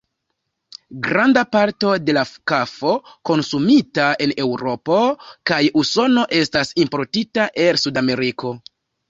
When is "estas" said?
6.41-6.75